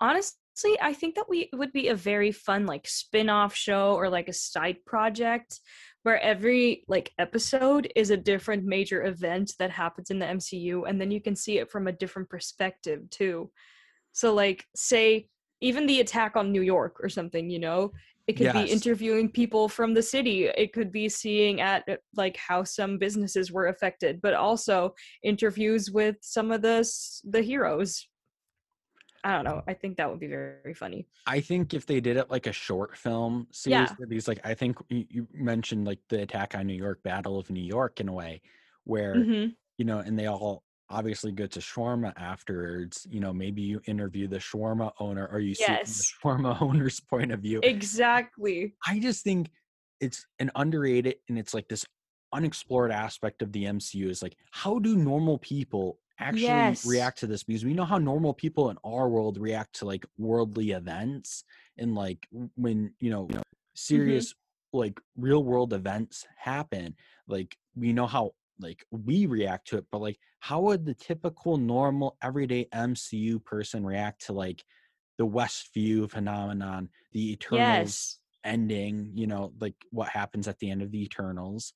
[0.00, 4.28] Honestly, I think that we would be a very fun like spin-off show or like
[4.28, 5.60] a side project
[6.02, 11.00] where every like episode is a different major event that happens in the MCU and
[11.00, 13.50] then you can see it from a different perspective too.
[14.12, 15.28] So like say
[15.60, 17.92] even the attack on New York or something, you know,
[18.26, 18.54] it could yes.
[18.54, 20.46] be interviewing people from the city.
[20.46, 25.90] It could be seeing at uh, like how some businesses were affected, but also interviews
[25.90, 26.88] with some of the
[27.24, 28.06] the heroes.
[29.22, 29.62] I don't know.
[29.68, 31.06] I think that would be very, very funny.
[31.26, 34.06] I think if they did it like a short film series, yeah.
[34.08, 37.62] these like I think you mentioned like the attack on New York, Battle of New
[37.62, 38.40] York, in a way,
[38.84, 39.50] where mm-hmm.
[39.76, 44.26] you know, and they all obviously go to shawarma afterwards you know maybe you interview
[44.26, 45.92] the shawarma owner or you yes.
[45.92, 49.50] see the shawarma owner's point of view exactly i just think
[50.00, 51.84] it's an underrated and it's like this
[52.32, 56.86] unexplored aspect of the mcu is like how do normal people actually yes.
[56.86, 60.04] react to this because we know how normal people in our world react to like
[60.18, 61.44] worldly events
[61.78, 63.40] and like when you know mm-hmm.
[63.74, 64.78] serious mm-hmm.
[64.78, 66.94] like real world events happen
[67.26, 71.56] like we know how like we react to it but like how would the typical
[71.56, 74.62] normal everyday mcu person react to like
[75.18, 78.18] the westview phenomenon the eternals yes.
[78.44, 81.72] ending you know like what happens at the end of the eternals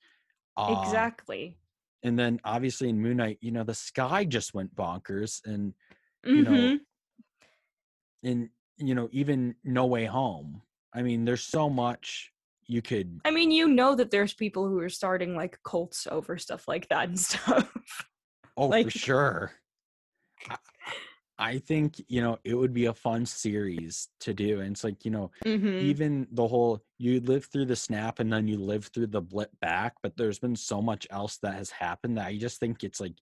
[0.57, 1.57] uh, exactly
[2.03, 5.75] and then obviously in moon knight you know the sky just went bonkers and
[6.25, 6.55] you mm-hmm.
[6.55, 6.79] know
[8.25, 10.63] and you know even no way home
[10.95, 12.31] i mean there's so much
[12.67, 16.39] you could I mean, you know that there's people who are starting like cults over
[16.39, 17.73] stuff like that and stuff.
[18.57, 19.53] Oh, like, for sure.
[20.49, 20.57] I,
[21.39, 24.61] I, think, you know, it would be a fun series to do.
[24.61, 25.67] And it's like, you know, mm-hmm.
[25.67, 29.51] even the whole you live through the snap and then you live through the blip
[29.61, 33.01] back, but there's been so much else that has happened that I just think it's
[33.01, 33.15] like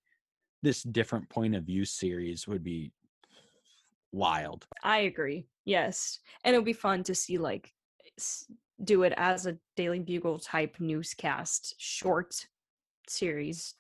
[0.63, 2.93] this different point of view series would be
[4.13, 4.67] wild.
[4.85, 5.47] I agree.
[5.65, 6.19] Yes.
[6.45, 7.73] And it would be fun to see like
[8.83, 12.47] do it as a Daily Bugle type newscast short
[13.09, 13.75] series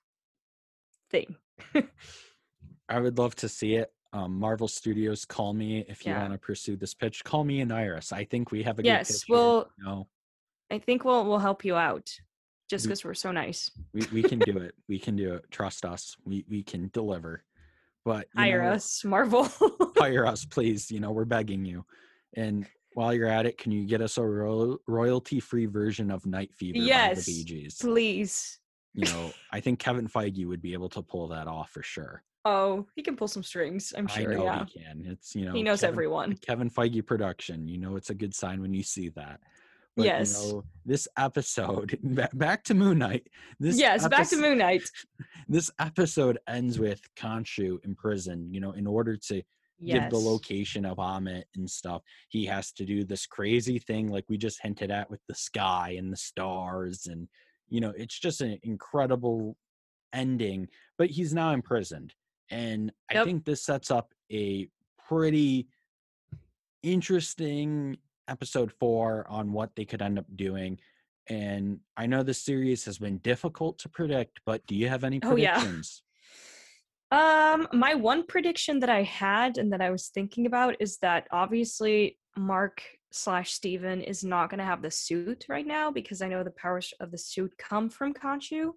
[1.10, 1.36] thing.
[2.88, 3.92] I would love to see it.
[4.12, 6.20] Um, Marvel Studios, call me if you yeah.
[6.20, 7.24] want to pursue this pitch.
[7.24, 8.12] Call me and Iris.
[8.12, 9.24] I think we have a yes.
[9.26, 10.06] Well, no,
[10.70, 12.10] I think we'll we'll help you out
[12.68, 13.70] just because we, are so nice.
[13.94, 14.74] we we can do it.
[14.86, 15.50] We can do it.
[15.50, 16.14] Trust us.
[16.26, 17.42] We we can deliver.
[18.04, 19.48] But hire know, us, Marvel.
[19.96, 20.90] hire us, please.
[20.90, 21.86] You know, we're begging you.
[22.34, 26.26] And while you're at it, can you get us a ro- royalty free version of
[26.26, 27.78] Night Fever yes, by the Bee Gees?
[27.80, 28.58] Please.
[28.94, 32.22] You know, I think Kevin Feige would be able to pull that off for sure.
[32.44, 33.92] Oh, he can pull some strings.
[33.96, 34.32] I'm sure.
[34.32, 34.64] I know yeah.
[34.64, 35.04] he can.
[35.06, 36.34] It's you know he knows Kevin, everyone.
[36.36, 37.68] Kevin Feige production.
[37.68, 39.40] You know, it's a good sign when you see that.
[39.96, 40.44] But, yes.
[40.44, 41.98] You know, this episode,
[42.34, 43.28] back to Moon Knight.
[43.60, 44.82] This yes, episode, back to Moon Knight.
[45.48, 48.48] This episode ends with Khonshu in prison.
[48.50, 49.42] You know, in order to
[49.82, 50.00] yes.
[50.00, 52.02] give the location of Ammit and stuff.
[52.28, 55.96] He has to do this crazy thing, like we just hinted at with the sky
[55.98, 57.28] and the stars, and
[57.68, 59.56] you know, it's just an incredible
[60.12, 60.68] ending.
[60.98, 62.14] But he's now imprisoned,
[62.50, 63.22] and yep.
[63.22, 64.68] I think this sets up a
[65.08, 65.68] pretty
[66.82, 67.96] interesting
[68.28, 70.78] episode four on what they could end up doing.
[71.28, 75.20] And I know the series has been difficult to predict, but do you have any
[75.20, 76.02] predictions?
[76.02, 76.11] Oh, yeah.
[77.12, 81.28] Um, my one prediction that I had and that I was thinking about is that
[81.30, 86.28] obviously Marc slash Steven is not going to have the suit right now because I
[86.28, 88.70] know the powers of the suit come from Khonshu.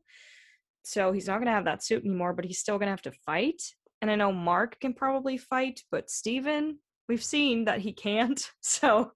[0.84, 3.02] So he's not going to have that suit anymore, but he's still going to have
[3.04, 3.62] to fight.
[4.02, 8.46] And I know Marc can probably fight, but Steven, we've seen that he can't.
[8.62, 9.14] So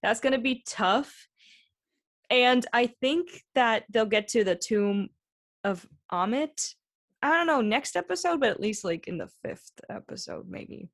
[0.00, 1.26] that's going to be tough.
[2.30, 5.08] And I think that they'll get to the tomb
[5.64, 6.74] of Ammit
[7.22, 10.88] I don't know, next episode, but at least like in the fifth episode, maybe.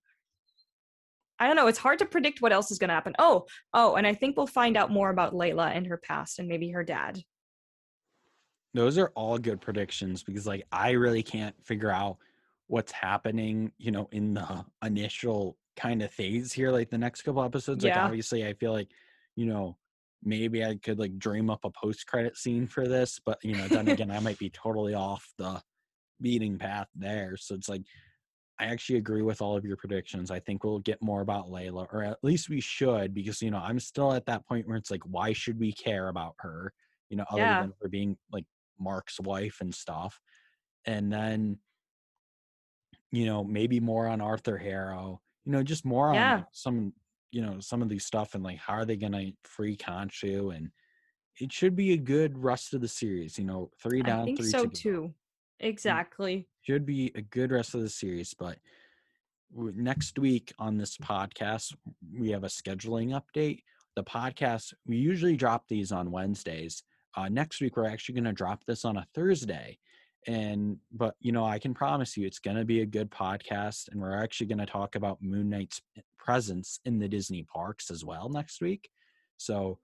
[1.39, 1.67] I don't know.
[1.67, 3.15] It's hard to predict what else is going to happen.
[3.19, 6.49] Oh, oh, and I think we'll find out more about Layla and her past and
[6.49, 7.23] maybe her dad.
[8.73, 12.17] Those are all good predictions because, like, I really can't figure out
[12.69, 16.71] what's happening, you know, in the initial kind of phase here.
[16.71, 17.97] Like, the next couple episodes, yeah.
[17.97, 18.89] like, obviously, I feel like,
[19.35, 19.77] you know,
[20.25, 23.69] maybe I could like dream up a post credit scene for this, but, you know,
[23.69, 25.63] then again, I might be totally off the
[26.21, 27.37] beating path there.
[27.37, 27.83] So it's like
[28.59, 30.31] I actually agree with all of your predictions.
[30.31, 33.59] I think we'll get more about Layla, or at least we should, because you know
[33.59, 36.73] I'm still at that point where it's like, why should we care about her?
[37.11, 37.61] You know, other yeah.
[37.61, 38.45] than for being like
[38.81, 40.19] Marc's wife and stuff.
[40.87, 41.59] And then,
[43.13, 45.21] you know, maybe more on Arthur Harrow.
[45.45, 46.37] You know, just more yeah.
[46.37, 46.93] on some,
[47.31, 50.71] you know, some of these stuff and like how are they gonna free Khonshu and
[51.39, 53.39] it should be a good rest of the series.
[53.39, 55.15] You know, three down, I think three so to too.
[55.61, 56.49] Exactly.
[56.63, 58.59] Should be a good rest of the series, but
[59.55, 61.75] next week on this podcast,
[62.13, 63.63] we have a scheduling update.
[63.95, 66.83] The podcast, we usually drop these on Wednesdays.
[67.17, 69.79] Uh, next week, we're actually going to drop this on a Thursday.
[70.27, 73.87] and but you know i can promise you it's going to be a good podcast
[73.91, 75.81] and we're actually going to talk about moon knight's
[76.19, 78.91] presence in the disney parks as well next week
[79.37, 79.79] so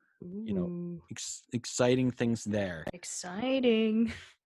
[0.44, 4.12] you know ex- exciting things there exciting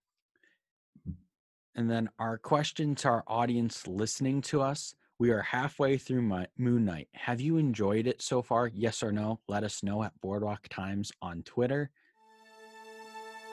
[1.76, 6.46] and then our question to our audience listening to us we are halfway through my
[6.58, 10.18] moon knight have you enjoyed it so far yes or no let us know at
[10.20, 11.90] boardwalk times on twitter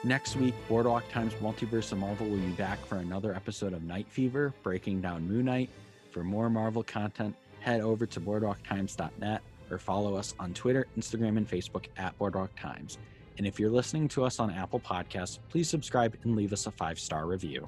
[0.04, 4.06] Next week, Boardwalk Times Multiverse of Marvel will be back for another episode of Knight
[4.06, 5.70] Fever, breaking down Moon Knight.
[6.10, 11.48] For more Marvel content, head over to boardwalktimes.net or follow us on Twitter, Instagram, and
[11.48, 12.98] Facebook at Boardwalk Times.
[13.38, 16.70] And if you're listening to us on Apple Podcasts, please subscribe and leave us a
[16.70, 17.66] five star review.